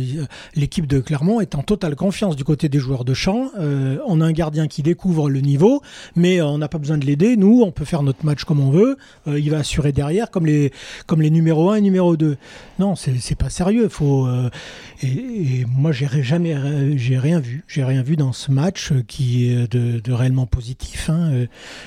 [0.56, 3.50] l'équipe de Clermont est en totale confiance du côté des joueurs de champ.
[3.58, 5.82] Euh, on a un gardien qui découvre le niveau,
[6.16, 7.38] mais on n'a pas besoin de l'aider.
[7.38, 8.98] Nous, on peut faire notre match comme on veut.
[9.28, 10.72] il va assurer derrière, comme les,
[11.06, 12.38] comme les 1 et numéro 2.
[12.80, 13.88] Non, c'est pas sérieux.
[13.88, 14.28] Faut,
[15.02, 17.64] et, moi, j'ai jamais rien vu.
[17.68, 21.10] J'ai rien vu dans ce match qui est de, réellement positif.
[21.10, 21.46] Hein.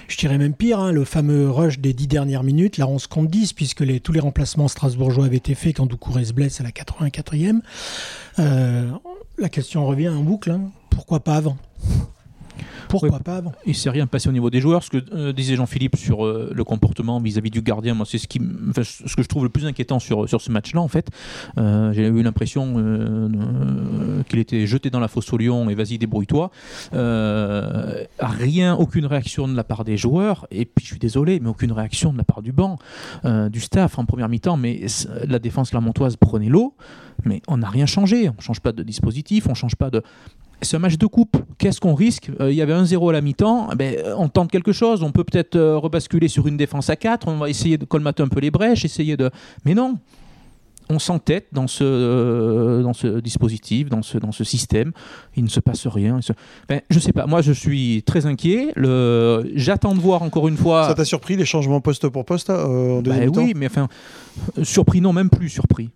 [0.09, 2.79] Je dirais même pire, hein, le fameux rush des dix dernières minutes.
[2.79, 6.33] Là, on se compte puisque tous les remplacements strasbourgeois avaient été faits quand Doucouré se
[6.33, 7.61] blesse à la 84e.
[8.39, 8.91] Euh,
[9.39, 10.71] la question revient en boucle, hein.
[10.91, 11.57] pourquoi pas avant?
[13.01, 13.25] Pourquoi Oui.
[13.25, 14.83] pas avant Il s'est rien passé au niveau des joueurs.
[14.83, 18.27] Ce que euh, disait Jean-Philippe sur euh, le comportement vis-à-vis du gardien, moi, c'est ce,
[18.29, 20.89] qui, m- enfin, ce que je trouve le plus inquiétant sur, sur ce match-là, en
[20.89, 21.09] fait.
[21.59, 22.75] Euh, J'ai eu l'impression
[24.29, 26.51] qu'il était jeté dans la fosse au lion et vas-y, débrouille-toi.
[28.21, 30.47] Rien, aucune réaction de la part des joueurs.
[30.51, 32.79] Et puis, je suis désolé, mais aucune réaction de la part du banc,
[33.25, 34.57] du staff en première mi-temps.
[34.57, 34.87] Mais
[35.27, 36.75] la défense lamontoise prenait l'eau,
[37.25, 38.29] mais on n'a rien changé.
[38.29, 40.03] On ne change pas de dispositif, on ne change pas de.
[40.65, 41.37] C'est un match de coupe.
[41.59, 43.69] Qu'est-ce qu'on risque Euh, Il y avait un 0 à la mi-temps.
[43.73, 45.03] Eh Ben, euh, on tente quelque chose.
[45.03, 47.29] On peut peut-être euh, rebasculer sur une défense à 4.
[47.29, 48.85] On va essayer de colmater un peu les brèches.
[48.85, 49.31] Essayer de.
[49.65, 49.99] Mais non.
[50.91, 54.93] On s'entête dans ce, euh, dans ce dispositif, dans ce, dans ce système.
[55.35, 56.21] Il ne se passe rien.
[56.21, 56.35] Se-
[56.69, 57.25] Ben, je sais pas.
[57.27, 58.69] Moi, je suis très inquiet.
[58.77, 59.51] Le...
[59.55, 60.87] J'attends de voir encore une fois.
[60.87, 63.43] Ça t'a surpris les changements poste pour poste euh, en Bah deuxième mi-temps?
[63.45, 63.89] oui, mais enfin,
[64.63, 65.89] surpris, non, même plus surpris.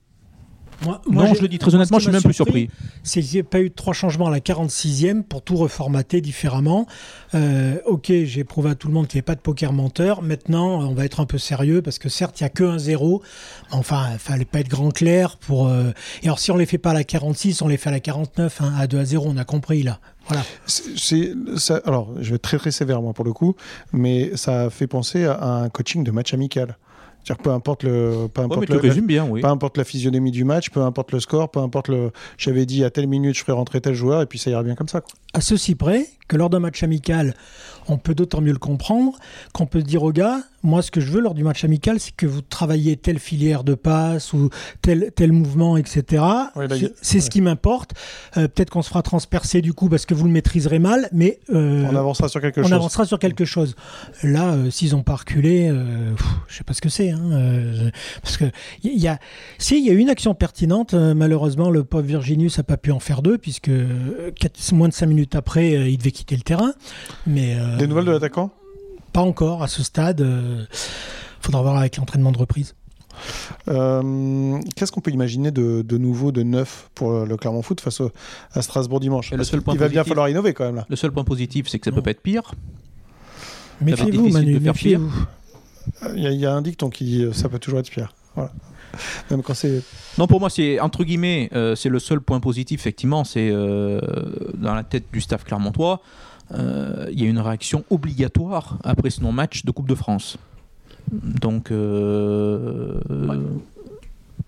[0.84, 2.70] Moi, non, je le dis très honnêtement, je suis même plus surpris.
[3.02, 6.20] c'est qu'il n'y a pas eu de trois changements à la 46e pour tout reformater
[6.20, 6.86] différemment.
[7.34, 10.22] Euh, ok, j'ai prouvé à tout le monde qu'il n'y avait pas de poker menteur.
[10.22, 12.78] Maintenant, on va être un peu sérieux parce que certes, il n'y a que un
[12.78, 13.22] 0.
[13.70, 15.66] Mais enfin, il fallait pas être grand clair pour.
[15.68, 15.90] euh,
[16.22, 18.00] Et alors, si on les fait pas à la 46, on les fait à la
[18.00, 19.98] 49, hein, à 2 à 0, on a compris là.
[20.28, 20.44] Voilà.
[20.66, 21.32] C'est-
[21.86, 23.56] alors, je vais être très très sévère moi pour le coup,
[23.92, 26.76] mais ça fait penser à un coaching de match amical.
[27.28, 29.42] C'est-à-dire peu importe le, peu importe le- le bien, oui.
[29.42, 32.10] peu importe la physionomie du match, peu importe le score, peu importe le.
[32.38, 34.74] J'avais dit à telle minute je ferai rentrer tel joueur et puis ça ira bien
[34.74, 35.02] comme ça.
[35.02, 35.10] quoi.
[35.34, 37.34] À ceci près que lors d'un match amical,
[37.86, 39.18] on peut d'autant mieux le comprendre
[39.52, 42.14] qu'on peut dire aux gars, moi ce que je veux lors du match amical, c'est
[42.14, 44.50] que vous travaillez telle filière de passe ou
[44.82, 46.22] tel, tel mouvement, etc.
[46.22, 46.52] A-
[47.02, 47.92] C'est- ce qui m'importe.
[48.36, 51.38] Euh, Peut-être qu'on se fera transpercer du coup parce que vous le maîtriserez mal, mais
[51.52, 52.72] euh, On avancera sur quelque on chose.
[52.72, 53.76] avancera sur quelque chose.
[54.22, 57.10] Là, euh, s'ils ont pas reculé, euh, pff, je sais pas ce que c'est.
[57.10, 57.90] Hein, euh,
[58.22, 58.44] parce que
[58.82, 59.18] il y a,
[59.58, 62.90] si il y a une action pertinente, euh, malheureusement le pauvre Virginius a pas pu
[62.90, 66.34] en faire deux puisque euh, quatre- moins de cinq minutes après, euh, il devait quitter
[66.36, 66.72] le terrain.
[67.26, 68.50] Mais euh, Des nouvelles de l'attaquant?
[69.12, 70.20] Pas encore à ce stade.
[70.20, 70.64] euh,
[71.40, 72.74] faudra voir avec l'entraînement de reprise.
[73.68, 78.00] Euh, Qu'est-ce qu'on peut imaginer de, de nouveau, de neuf pour le Clermont Foot face
[78.00, 78.10] au-
[78.52, 79.32] à Strasbourg dimanche?
[79.32, 80.86] Le seul point va bien falloir innover quand même là.
[80.88, 81.96] Le seul point positif, c'est que ça Non.
[81.96, 82.52] peut pas être pire.
[83.80, 84.54] Méfiez-vous, Manu.
[84.58, 84.98] de faire pire.
[85.00, 85.26] Méfiez-vous.
[86.16, 87.90] Il y, a- il y a un dicton qui dit euh, ça peut toujours être
[87.90, 88.12] pire.
[88.34, 88.52] Voilà.
[89.30, 89.82] Même quand c'est.
[90.18, 94.00] Non, pour moi, c'est entre guillemets, euh, c'est le seul point positif, effectivement, c'est euh,
[94.54, 96.00] dans la tête du staff clermontois.
[96.52, 100.36] Euh, Il y a une réaction obligatoire après ce non-match de Coupe de France.
[101.12, 103.00] Donc, euh,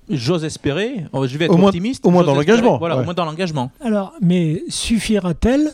[0.08, 2.04] j'ose espérer, oh, je vais être Au moins- optimiste.
[2.04, 3.02] au moins dans l'engagement, Voilà, ouais.
[3.02, 3.70] au moins dans l'engagement.
[3.80, 5.70] Alors, mais suffira-t-elle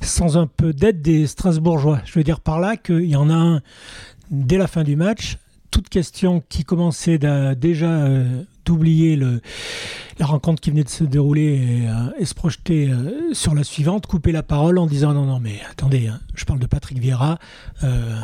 [0.00, 2.00] sans un peu d'aide des Strasbourgeois?
[2.06, 3.60] Je veux dire par là qu'il y en a un
[4.30, 5.36] dès la fin du match.
[5.70, 7.18] Toute question qui commençait
[7.56, 9.16] déjà euh, d'oublier
[10.20, 14.06] la rencontre qui venait de se dérouler et, euh, se projeter euh, sur la suivante,
[14.06, 17.38] couper la parole en disant non, non, mais attendez, hein, je parle de Patrick Vieira.
[17.82, 18.20] euh,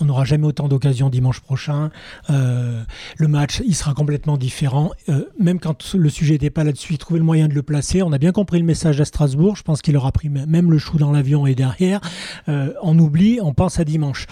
[0.00, 1.90] on n'aura jamais autant d'occasions dimanche prochain.
[2.28, 4.90] Le match, il sera complètement différent.
[5.38, 8.02] Même quand le sujet n'était pas là-dessus, il trouvait le moyen de le placer.
[8.02, 9.54] On a bien compris le message à Strasbourg.
[9.54, 12.00] Je pense qu'il aura pris même le chou dans l'avion et derrière.
[12.48, 14.26] On oublie, on pense à dimanche.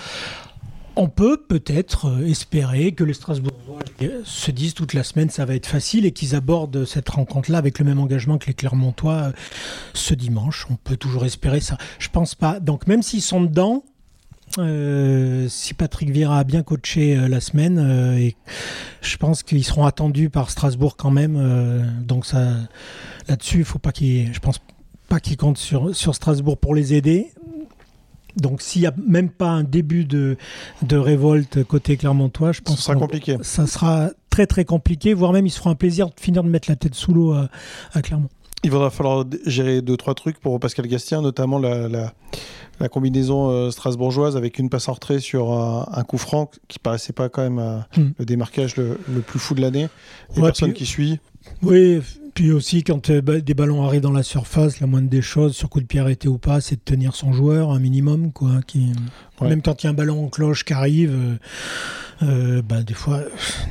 [1.01, 5.45] On peut peut-être euh, espérer que les Strasbourgeois euh, se disent toute la semaine ça
[5.45, 9.13] va être facile et qu'ils abordent cette rencontre-là avec le même engagement que les Clermontois
[9.13, 9.33] euh,
[9.95, 10.67] ce dimanche.
[10.71, 11.79] On peut toujours espérer ça.
[12.01, 12.59] Je pense pas.
[12.59, 13.85] Donc même s'ils sont dedans,
[14.57, 18.35] si Patrick Vieira a bien coaché la semaine, et
[19.03, 22.03] je pense qu'ils seront attendus par Strasbourg quand même.
[22.03, 22.27] donc
[23.29, 24.59] là-dessus, il faut pas qu'ils, je pense
[25.09, 27.31] pas qu'ils comptent sur Strasbourg pour les aider.
[28.41, 30.37] Donc s'il n'y a même pas un début de,
[30.83, 33.37] de révolte côté Clermontois, je pense Ce sera qu'on- compliqué.
[33.43, 36.49] ça sera très très compliqué, voire même ils se feront un plaisir de finir de
[36.49, 37.49] mettre la tête sous l'eau à,
[37.93, 38.29] à Clermont.
[38.65, 42.13] Il va falloir gérer deux trois trucs pour Pascal Gastien, notamment la, la,
[42.81, 46.79] la combinaison euh, strasbourgeoise avec une passe en retrait sur un, un coup franc qui
[46.81, 48.11] paraissait pas quand même euh, Hmm.
[48.19, 49.89] le démarquage le, le plus fou de l'année.
[50.37, 51.21] Et Ouais, personne puis- qui suit.
[51.63, 52.01] Oui,
[52.39, 55.69] puis aussi quand euh, des ballons arrivent dans la surface, la moindre des choses, sur
[55.69, 58.31] coup de pied arrêté ou pas, c'est de tenir son joueur un minimum.
[58.31, 58.93] Quoi, qui...
[59.41, 59.49] Ouais.
[59.49, 61.35] Même quand il y a un ballon en cloche qui arrive, euh,
[62.23, 63.23] euh, bah, des, fois,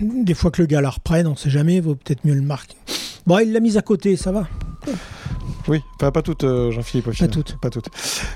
[0.01, 2.41] des fois que le gars la reprenne, on sait jamais, il vaut peut-être mieux le
[2.41, 2.75] marquer.
[3.25, 4.49] Bon, il l'a mise à côté, ça va.
[5.67, 7.11] Oui, enfin, pas toutes, euh, Jean-Philippe.
[7.11, 7.29] final.
[7.31, 7.57] toutes.
[7.57, 7.89] Pas toutes.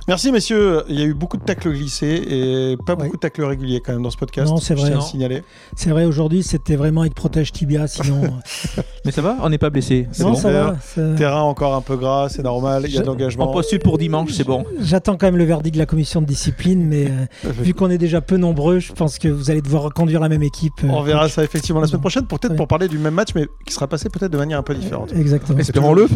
[0.07, 0.83] Merci, messieurs.
[0.89, 3.03] Il y a eu beaucoup de tacles glissés et pas Ouais.
[3.05, 4.49] beaucoup de tacles réguliers quand même dans ce podcast.
[4.51, 4.89] Non, c'est Je vrai.
[4.89, 5.05] tiens à Non.
[5.05, 5.43] le signaler.
[5.75, 8.21] C'est vrai, aujourd'hui, c'était vraiment avec protège tibia, sinon.
[9.05, 10.07] Mais ça va, on n'est pas blessé.
[10.11, 10.35] C'est non, bon.
[10.35, 10.75] ça va.
[10.81, 12.83] ça- Terrain encore un peu gras, c'est normal.
[12.85, 13.47] Il y a de Je- On l'engagement.
[13.51, 14.63] postule pour dimanche, c'est bon.
[14.79, 17.97] J'attends quand même le verdict de la commission de discipline, mais euh, vu qu'on est
[17.97, 20.73] déjà peu nombreux, je pense que vous allez devoir conduire la même équipe.
[20.83, 22.55] euh, On verra ça effectivement la semaine prochaine, peut-être Ouais.
[22.57, 25.13] pour parler du même match, mais qui sera passé peut-être de manière un peu différente.
[25.15, 25.57] Exactement.
[25.59, 26.07] Espérons-le.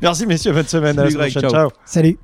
[0.00, 0.98] Merci messieurs, bonne semaine.
[0.98, 1.42] À la prochaine.
[1.42, 1.50] ciao.
[1.50, 1.70] ciao.
[1.84, 2.18] Salut.